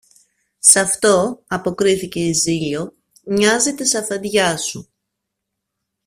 Σ' 0.59 0.75
αυτό, 0.75 1.43
αποκρίθηκε 1.47 2.19
η 2.25 2.31
Ζήλιω, 2.33 2.93
μοιάζει 3.25 3.75
της 3.75 3.95
αφεντιάς 3.95 4.63
σου. 4.65 4.91